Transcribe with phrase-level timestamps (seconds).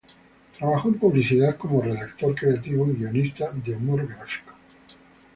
[0.57, 4.51] Trabajó en publicidad como redactor creativo y guionista de humor gráfico.